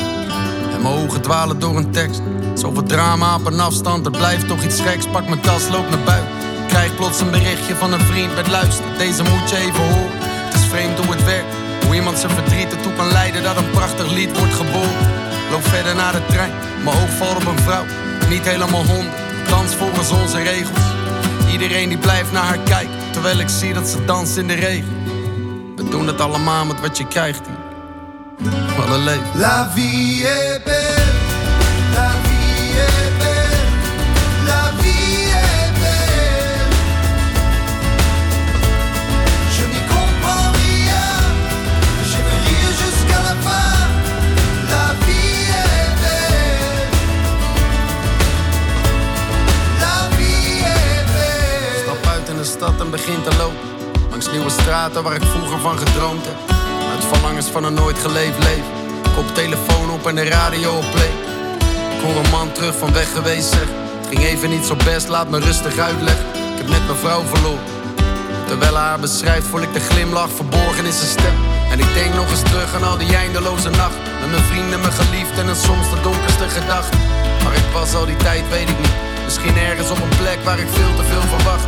En 0.72 0.82
mijn 0.82 0.94
ogen 0.94 1.20
dwalen 1.20 1.58
door 1.58 1.76
een 1.76 1.90
tekst. 1.90 2.20
Zoveel 2.54 2.82
drama 2.82 3.34
op 3.34 3.46
een 3.46 3.60
afstand, 3.60 4.06
er 4.06 4.12
blijft 4.12 4.48
toch 4.48 4.64
iets 4.64 4.80
geks. 4.80 5.06
Pak 5.06 5.28
mijn 5.28 5.40
tas, 5.40 5.68
loop 5.68 5.90
naar 5.90 6.04
buiten. 6.04 6.49
Krijg 6.70 6.94
plots 6.94 7.20
een 7.20 7.30
berichtje 7.30 7.74
van 7.76 7.92
een 7.92 8.00
vriend 8.00 8.34
met 8.34 8.48
luister. 8.48 8.84
Deze 8.98 9.22
moet 9.22 9.50
je 9.50 9.56
even 9.56 9.84
horen. 9.92 10.18
Het 10.20 10.54
is 10.54 10.66
vreemd 10.66 10.98
hoe 10.98 11.14
het 11.14 11.24
werkt. 11.24 11.54
Hoe 11.84 11.94
iemand 11.94 12.18
zijn 12.18 12.32
verdriet 12.32 12.72
ertoe 12.72 12.92
kan 12.92 13.12
leiden 13.12 13.42
dat 13.42 13.56
een 13.56 13.70
prachtig 13.70 14.10
lied 14.10 14.38
wordt 14.38 14.54
geboren. 14.54 15.08
Loop 15.50 15.68
verder 15.68 15.94
naar 15.94 16.12
de 16.12 16.26
trein, 16.26 16.52
mijn 16.84 16.96
oog 16.96 17.10
valt 17.10 17.36
op 17.36 17.46
een 17.46 17.58
vrouw. 17.58 17.84
Niet 18.28 18.44
helemaal 18.44 18.84
honderd, 18.84 19.16
dans 19.48 19.74
volgens 19.74 20.10
onze 20.10 20.42
regels. 20.42 20.84
Iedereen 21.52 21.88
die 21.88 21.98
blijft 21.98 22.32
naar 22.32 22.42
haar 22.42 22.58
kijken, 22.58 22.94
terwijl 23.10 23.38
ik 23.38 23.48
zie 23.48 23.74
dat 23.74 23.88
ze 23.88 24.04
danst 24.04 24.36
in 24.36 24.46
de 24.46 24.54
regen. 24.54 24.96
We 25.76 25.88
doen 25.88 26.06
het 26.06 26.20
allemaal 26.20 26.64
met 26.64 26.80
wat 26.80 26.98
je 26.98 27.06
krijgt 27.06 27.40
hier. 27.46 28.48
Wat 28.76 28.98
leven. 28.98 29.26
La 29.34 29.70
vie 29.74 30.26
est 30.26 30.64
belle, 30.64 31.19
en 52.90 52.96
begin 52.96 53.22
te 53.22 53.36
lopen. 53.36 53.68
Langs 54.10 54.30
nieuwe 54.30 54.50
straten 54.50 55.02
waar 55.02 55.14
ik 55.14 55.22
vroeger 55.22 55.58
van 55.58 55.78
gedroomd 55.78 56.24
heb. 56.26 56.38
Uit 56.92 57.04
verlangens 57.04 57.46
van 57.46 57.64
een 57.64 57.74
nooit 57.74 57.98
geleefd 57.98 58.38
leven. 58.38 58.72
Kop 59.14 59.34
telefoon 59.34 59.90
op 59.90 60.06
en 60.06 60.14
de 60.14 60.24
radio 60.24 60.76
op 60.76 60.90
play. 60.90 61.12
Ik 61.94 62.00
hoor 62.02 62.16
een 62.24 62.30
man 62.30 62.52
terug 62.52 62.76
van 62.78 62.92
weg 62.92 63.12
geweest 63.12 63.48
zeg. 63.48 63.68
Het 64.00 64.08
ging 64.08 64.22
even 64.24 64.50
niet 64.50 64.64
zo 64.64 64.76
best, 64.84 65.08
laat 65.08 65.28
me 65.30 65.38
rustig 65.38 65.78
uitleggen. 65.78 66.24
Ik 66.52 66.58
heb 66.58 66.68
net 66.68 66.86
mijn 66.86 66.98
vrouw 66.98 67.22
verloren. 67.24 67.64
Terwijl 68.46 68.76
haar 68.76 69.00
beschrijft, 69.00 69.46
voel 69.46 69.62
ik 69.62 69.72
de 69.72 69.80
glimlach 69.80 70.30
verborgen 70.30 70.84
in 70.84 70.92
zijn 70.92 71.10
stem. 71.18 71.36
En 71.70 71.78
ik 71.78 71.94
denk 71.94 72.14
nog 72.14 72.30
eens 72.30 72.42
terug 72.42 72.74
aan 72.74 72.84
al 72.84 72.98
die 72.98 73.16
eindeloze 73.16 73.70
nacht. 73.70 73.96
Met 74.20 74.30
mijn 74.30 74.42
vrienden, 74.42 74.80
mijn 74.80 74.92
geliefden 74.92 75.48
en 75.48 75.56
soms 75.56 75.90
de 75.90 76.00
donkerste 76.02 76.48
gedachten. 76.48 77.00
Maar 77.44 77.54
ik 77.54 77.68
was 77.72 77.94
al 77.94 78.06
die 78.06 78.16
tijd, 78.16 78.44
weet 78.48 78.68
ik 78.68 78.78
niet. 78.78 78.96
Misschien 79.24 79.56
ergens 79.56 79.90
op 79.90 80.00
een 80.02 80.16
plek 80.22 80.38
waar 80.44 80.58
ik 80.58 80.68
veel 80.78 80.94
te 80.96 81.04
veel 81.04 81.26
verwacht. 81.34 81.66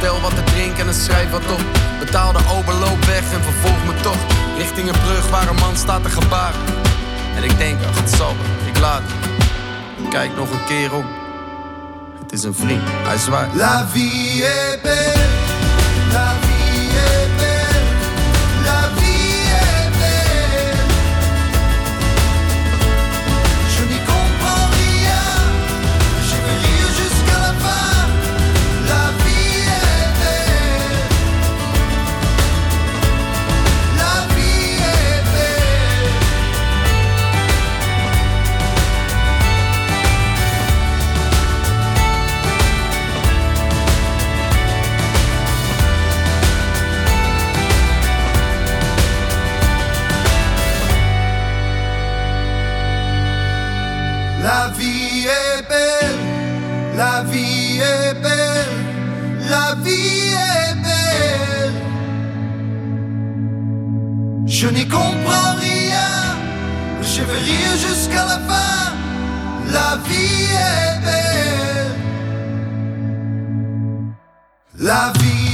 Bestel 0.00 0.20
wat 0.20 0.34
te 0.34 0.42
drinken 0.42 0.86
en 0.86 0.94
schrijf 0.94 1.30
wat 1.30 1.52
op. 1.52 1.64
Betaal 1.98 2.32
de 2.32 2.38
overloop 2.58 3.04
weg 3.04 3.32
en 3.32 3.42
vervolg 3.42 3.84
me 3.86 4.00
toch. 4.00 4.16
Richting 4.56 4.88
een 4.88 5.00
brug 5.00 5.30
waar 5.30 5.48
een 5.48 5.54
man 5.54 5.76
staat 5.76 6.02
te 6.02 6.10
gebaren. 6.10 6.60
En 7.36 7.42
ik 7.42 7.58
denk, 7.58 7.78
ach 7.88 8.00
het 8.00 8.10
zal 8.10 8.34
ik 8.66 8.78
laat. 8.78 9.02
Kijk 10.10 10.36
nog 10.36 10.50
een 10.50 10.64
keer 10.64 10.94
om. 10.94 11.06
Het 12.22 12.32
is 12.32 12.42
een 12.42 12.54
vriend, 12.54 12.82
hij 12.84 13.18
zwaait. 13.18 13.54
La 13.54 13.86
vie 13.88 14.44
est 14.44 14.82
belle, 14.82 15.12
la 16.12 16.32
vie 16.40 16.59
Je 64.62 64.66
n'y 64.66 64.86
comprends 64.86 65.54
rien, 65.58 66.36
je 67.00 67.22
vais 67.22 67.38
rire 67.50 67.76
jusqu'à 67.78 68.24
la 68.26 68.38
fin. 68.40 68.92
La 69.72 69.96
vie 70.06 70.44
est 70.52 71.00
belle, 71.02 71.94
la 74.78 75.12
vie 75.18 75.49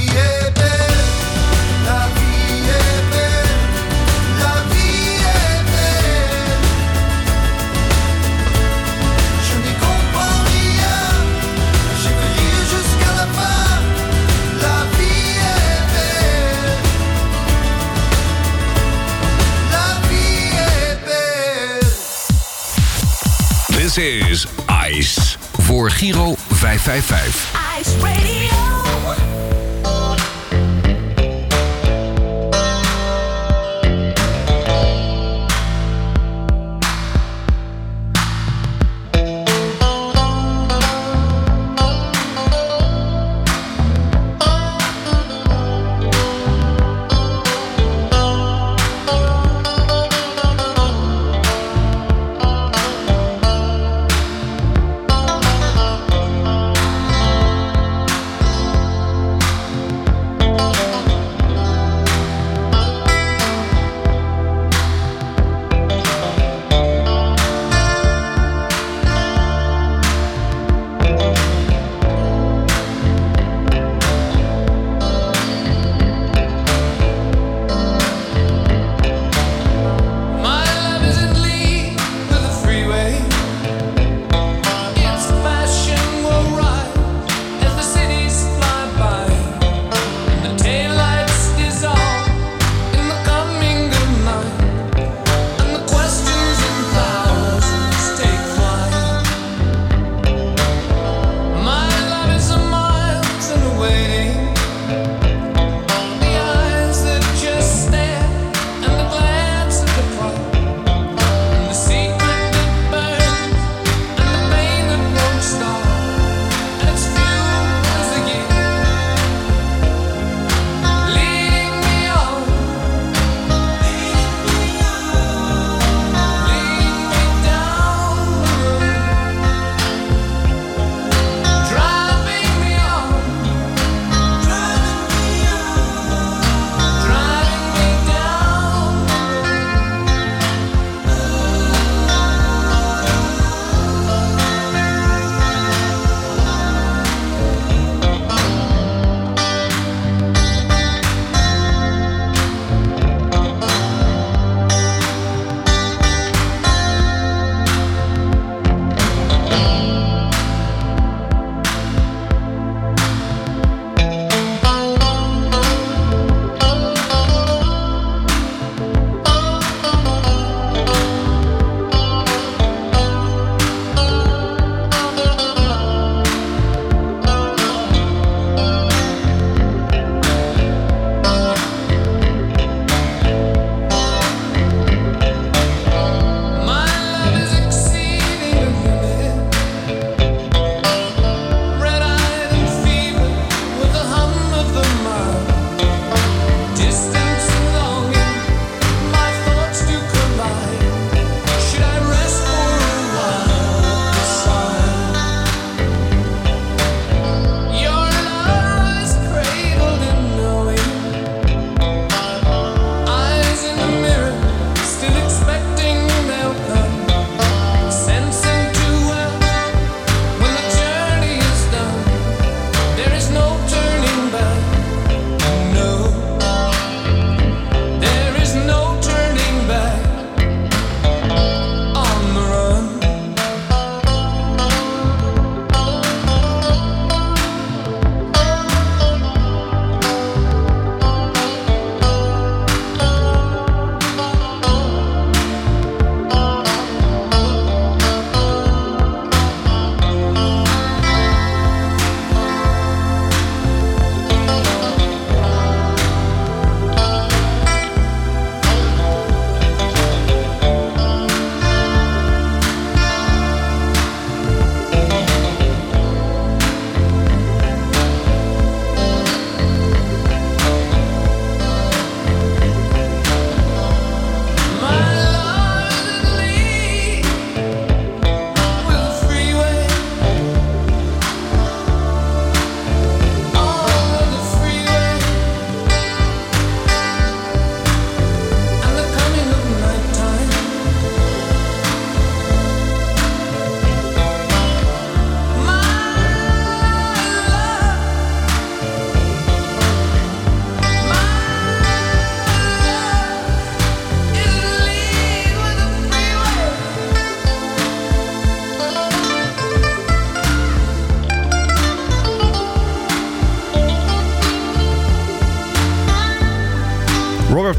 Giro 25.97 26.37
555. 26.51 28.66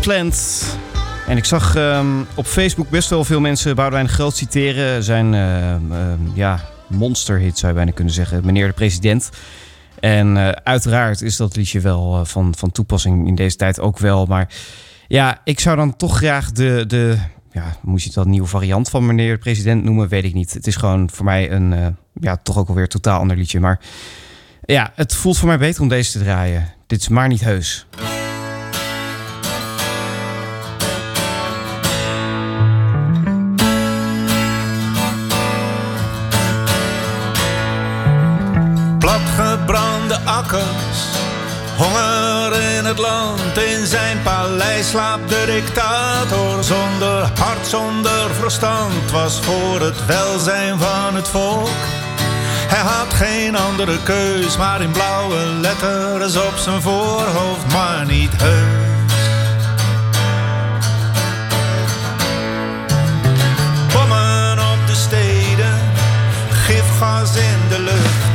En 0.07 1.37
ik 1.37 1.45
zag 1.45 1.75
ehm, 1.75 2.07
op 2.35 2.45
Facebook 2.45 2.89
best 2.89 3.09
wel 3.09 3.23
veel 3.23 3.39
mensen 3.39 3.75
Boudewijn 3.75 4.05
de 4.05 4.11
Groot 4.11 4.35
citeren. 4.35 5.03
Zijn 5.03 5.33
eh, 5.33 5.73
ehm, 5.73 6.19
ja, 6.33 6.59
monsterhit 6.87 7.57
zou 7.57 7.71
je 7.71 7.77
bijna 7.77 7.91
kunnen 7.91 8.13
zeggen. 8.13 8.45
Meneer 8.45 8.67
de 8.67 8.73
president. 8.73 9.29
En 9.99 10.37
eh, 10.37 10.49
uiteraard 10.49 11.21
is 11.21 11.35
dat 11.35 11.55
liedje 11.55 11.79
wel 11.79 12.19
eh, 12.19 12.25
van, 12.25 12.53
van 12.57 12.71
toepassing 12.71 13.27
in 13.27 13.35
deze 13.35 13.55
tijd 13.55 13.79
ook 13.79 13.99
wel. 13.99 14.25
Maar 14.25 14.53
ja, 15.07 15.41
ik 15.43 15.59
zou 15.59 15.75
dan 15.75 15.95
toch 15.95 16.17
graag 16.17 16.51
de... 16.51 16.83
de 16.87 17.17
ja, 17.51 17.77
moest 17.81 18.05
je 18.05 18.11
dan 18.13 18.29
nieuwe 18.29 18.47
variant 18.47 18.89
van 18.89 19.05
meneer 19.05 19.33
de 19.33 19.39
president 19.39 19.83
noemen? 19.83 20.07
Weet 20.07 20.23
ik 20.23 20.33
niet. 20.33 20.53
Het 20.53 20.67
is 20.67 20.75
gewoon 20.75 21.09
voor 21.09 21.25
mij 21.25 21.51
een... 21.51 21.73
eh, 21.73 21.87
ja, 22.13 22.37
toch 22.43 22.57
ook 22.57 22.67
alweer 22.67 22.87
totaal 22.87 23.19
ander 23.19 23.37
liedje. 23.37 23.59
Maar 23.59 23.79
ja, 24.61 24.91
het 24.95 25.15
voelt 25.15 25.37
voor 25.37 25.47
mij 25.47 25.57
beter 25.57 25.81
om 25.81 25.87
deze 25.87 26.11
te 26.11 26.19
draaien. 26.19 26.73
Dit 26.87 27.01
is 27.01 27.07
maar 27.07 27.27
niet 27.27 27.41
heus. 27.41 27.87
Honger 41.77 42.61
in 42.77 42.85
het 42.85 42.97
land. 42.97 43.57
In 43.57 43.85
zijn 43.85 44.21
paleis 44.21 44.89
slaapt 44.89 45.29
de 45.29 45.43
dictator 45.45 46.63
zonder 46.63 47.29
hart, 47.39 47.67
zonder 47.67 48.35
verstand. 48.39 49.11
Was 49.11 49.39
voor 49.39 49.81
het 49.81 50.05
welzijn 50.05 50.79
van 50.79 51.15
het 51.15 51.27
volk. 51.27 51.69
Hij 52.67 52.79
had 52.79 53.13
geen 53.13 53.55
andere 53.55 54.03
keus, 54.03 54.57
maar 54.57 54.81
in 54.81 54.91
blauwe 54.91 55.45
letters 55.45 56.35
op 56.35 56.57
zijn 56.57 56.81
voorhoofd, 56.81 57.73
maar 57.73 58.05
niet 58.05 58.31
heus. 58.37 59.13
Bommen 63.93 64.59
op 64.59 64.87
de 64.87 64.95
steden, 64.95 65.79
gifgas 66.49 67.35
in 67.35 67.59
de 67.69 67.79
lucht. 67.79 68.26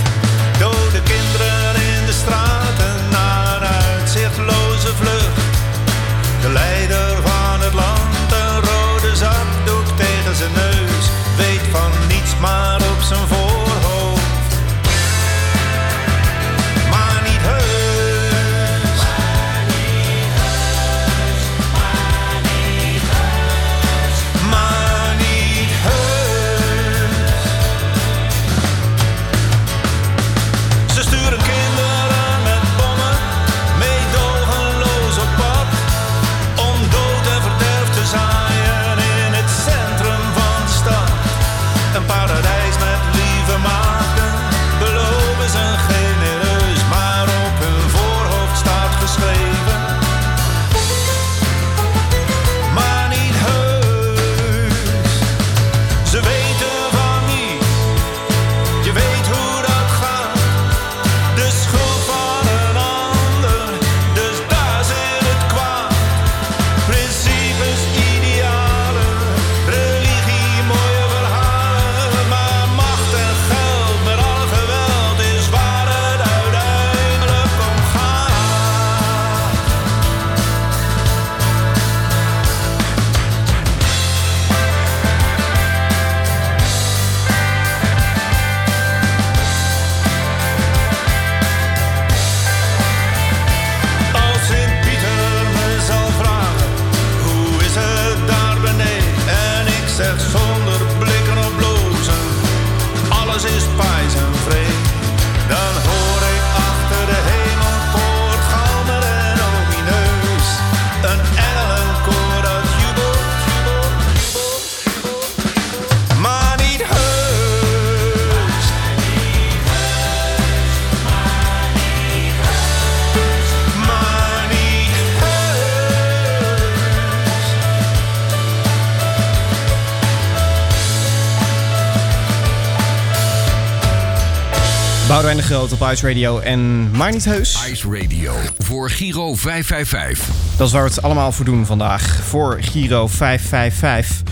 Groot 135.53 135.73
op 135.73 135.89
Ice 135.93 136.07
Radio 136.07 136.39
en 136.39 136.91
maar 136.91 137.13
niet 137.13 137.25
heus. 137.25 137.67
Ice 137.71 137.89
Radio 137.99 138.33
voor 138.59 138.91
Giro 138.91 139.35
555. 139.35 140.35
Dat 140.57 140.67
is 140.67 140.73
waar 140.73 140.83
we 140.83 140.89
het 140.89 141.03
allemaal 141.03 141.33
voor 141.33 141.45
doen 141.45 141.67
vandaag. 141.67 142.21
Voor 142.23 142.59
Giro 142.61 143.07
555. 143.07 144.23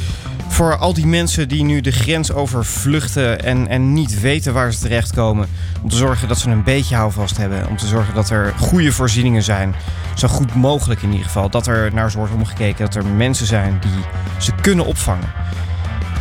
Voor 0.49 0.77
al 0.77 0.95
die 0.95 1.07
mensen 1.07 1.49
die 1.49 1.65
nu 1.65 1.81
de 1.81 1.91
grens 1.91 2.33
over 2.33 2.65
vluchten 2.65 3.43
en, 3.43 3.69
en 3.69 3.93
niet 3.93 4.21
weten 4.21 4.53
waar 4.53 4.73
ze 4.73 4.81
terechtkomen. 4.81 5.49
Om 5.83 5.89
te 5.89 5.97
zorgen 5.97 6.29
dat 6.29 6.39
ze 6.39 6.51
een 6.51 6.65
beetje 6.65 6.95
houvast 6.95 7.37
hebben. 7.37 7.69
Om 7.69 7.77
te 7.77 7.87
zorgen 7.87 8.15
dat 8.15 8.31
er 8.31 8.55
goede 8.59 8.93
voorzieningen 8.93 9.43
zijn. 9.43 9.75
Zo 10.15 10.29
goed 10.29 10.55
mogelijk 10.55 11.03
in 11.03 11.11
ieder 11.11 11.27
geval. 11.27 11.51
Dat 11.51 11.67
er 11.67 11.95
naar 11.95 12.11
ze 12.11 12.19
wordt 12.19 12.35
omgekeken. 12.35 12.85
Dat 12.85 12.95
er 12.95 13.07
mensen 13.07 13.47
zijn 13.47 13.79
die 13.81 14.05
ze 14.39 14.53
kunnen 14.61 14.87
opvangen. 14.87 15.33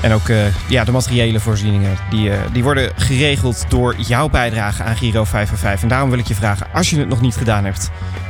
En 0.02 0.14
ook 0.14 0.30
eh, 0.30 0.70
ja, 0.70 0.84
de 0.84 0.92
materiële 0.92 1.40
voorzieningen, 1.40 1.98
die, 2.10 2.32
eh, 2.32 2.40
die 2.52 2.64
worden 2.64 2.92
geregeld 2.96 3.66
door 3.70 3.96
jouw 3.98 4.30
bijdrage 4.30 4.84
aan 4.84 4.96
Giro 4.98 5.24
555. 5.24 5.82
En 5.82 5.88
daarom 5.88 6.10
wil 6.10 6.20
ik 6.20 6.28
je 6.28 6.36
vragen, 6.36 6.68
als 6.74 6.90
je 6.90 7.00
het 7.00 7.10
nog 7.10 7.22
niet 7.22 7.36
gedaan 7.36 7.66
hebt, 7.66 7.90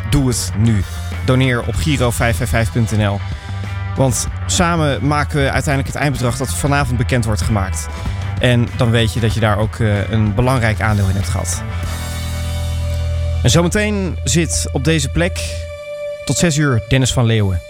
doe 0.09 0.27
het 0.27 0.51
nu. 0.57 0.83
Doneer 1.25 1.61
op 1.61 1.75
giro555.nl. 1.75 3.19
Want 3.95 4.27
samen 4.45 5.07
maken 5.07 5.35
we 5.35 5.51
uiteindelijk 5.51 5.93
het 5.93 6.03
eindbedrag 6.03 6.37
dat 6.37 6.53
vanavond 6.53 6.97
bekend 6.97 7.25
wordt 7.25 7.41
gemaakt. 7.41 7.87
En 8.39 8.67
dan 8.77 8.91
weet 8.91 9.13
je 9.13 9.19
dat 9.19 9.33
je 9.33 9.39
daar 9.39 9.57
ook 9.57 9.75
eh, 9.75 10.09
een 10.09 10.35
belangrijk 10.35 10.81
aandeel 10.81 11.09
in 11.09 11.15
hebt 11.15 11.29
gehad. 11.29 11.63
En 13.43 13.49
zometeen 13.49 14.17
zit 14.23 14.69
op 14.71 14.83
deze 14.83 15.09
plek 15.09 15.39
tot 16.25 16.37
6 16.37 16.57
uur 16.57 16.83
Dennis 16.87 17.13
van 17.13 17.25
Leeuwen. 17.25 17.68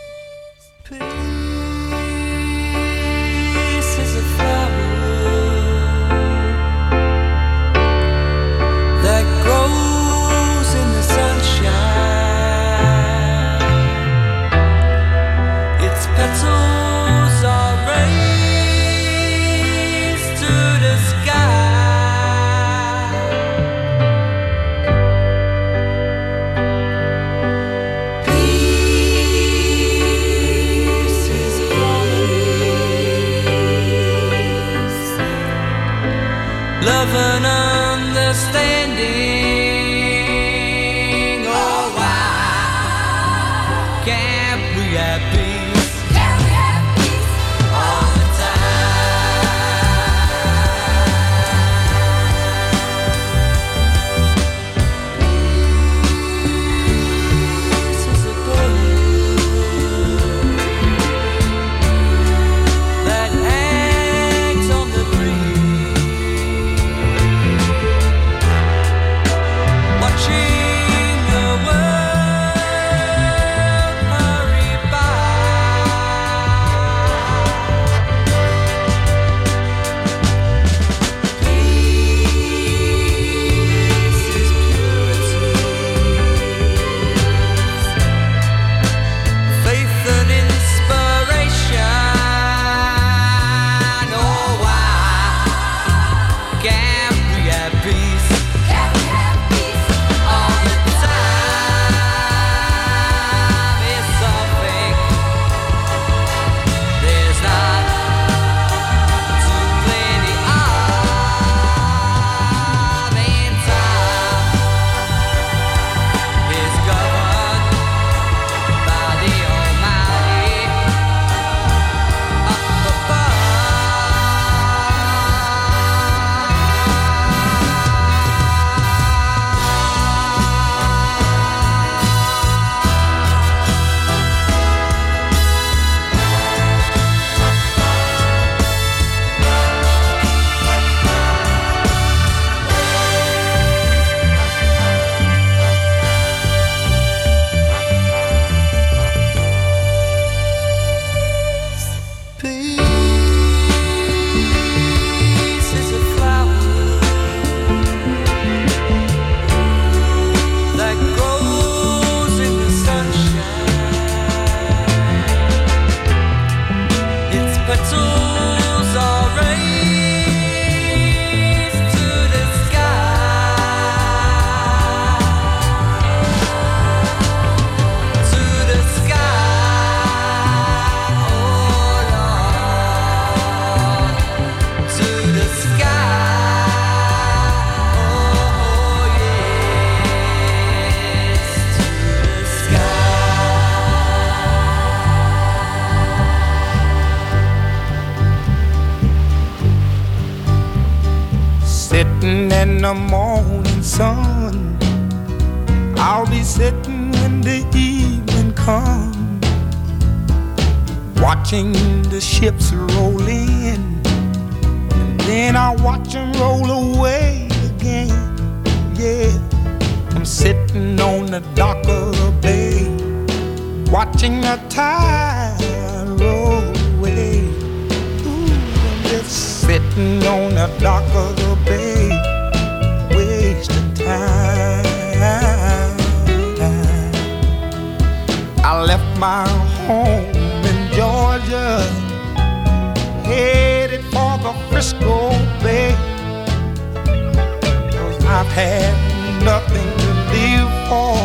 had 248.60 249.43
nothing 249.43 249.89
to 250.01 250.10
live 250.34 250.72
for. 250.89 251.16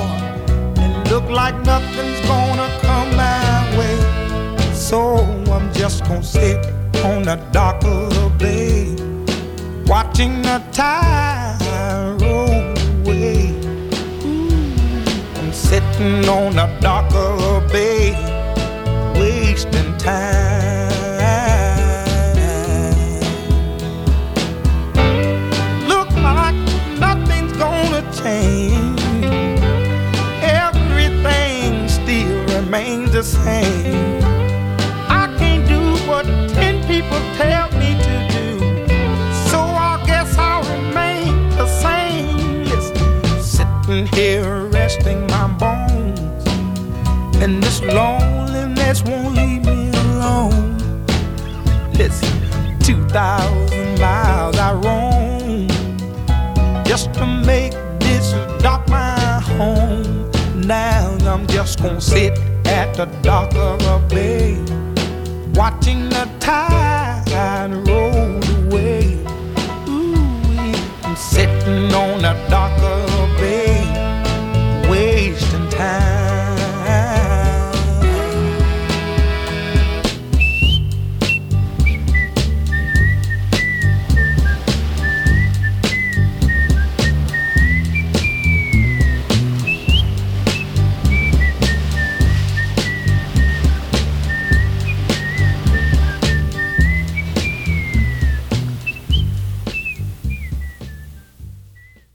It 0.83 1.11
looked 1.11 1.31
like 1.31 1.57
nothing's 1.65 2.21
gonna 2.29 2.69
come 2.83 3.17
my 3.17 3.79
way. 3.79 3.99
So 4.73 5.01
I'm 5.53 5.73
just 5.73 6.05
gonna 6.05 6.23
sit 6.23 6.59
on 7.05 7.23
the 7.23 7.37
dock 7.53 7.83
of 7.85 8.11
the 8.15 8.29
bay, 8.39 8.95
watching 9.87 10.43
the 10.43 10.63
tide 10.73 11.59
roll 12.21 12.63
away. 13.01 13.53
Mm, 14.21 15.39
I'm 15.39 15.53
sitting 15.53 16.29
on 16.29 16.57
the 16.57 16.67
dock 16.81 17.13
of 17.15 17.39
the 17.41 17.69
bay, 17.73 18.13
wasting 19.19 19.97
time. 19.99 20.34
loneliness 47.93 49.03
won't 49.03 49.35
leave 49.35 49.65
me 49.65 49.91
alone. 49.91 50.77
Listen, 51.95 52.33
2,000 52.81 54.01
miles 54.01 54.57
I 54.57 54.73
roam 54.75 55.69
just 56.85 57.13
to 57.15 57.27
make 57.27 57.73
this 58.01 58.33
dock 58.63 58.89
my 58.89 59.41
home. 59.41 60.31
Now 60.67 61.17
I'm 61.27 61.47
just 61.47 61.83
gonna 61.83 62.01
sit 62.01 62.39
at 62.67 62.95
the 62.95 63.07
dock 63.23 63.55
of 63.55 63.81
a 63.87 63.99
bay, 64.09 64.57
watching 65.55 66.09
the 66.09 66.29
tide 66.41 67.25
roll 67.89 68.41
away. 68.67 69.19
Ooh, 69.89 71.17
sitting 71.17 71.93
on 71.93 72.25
a 72.25 72.35
dock 72.49 72.84